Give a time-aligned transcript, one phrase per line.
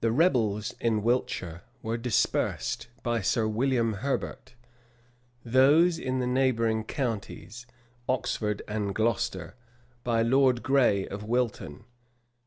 [0.00, 4.54] The rebels in Wiltshire were dispersed by Sir William Herbert:
[5.44, 7.66] those in' the neighboring counties,
[8.08, 9.52] Oxford and Glocester,
[10.02, 11.84] by Lord Gray, of Wilton.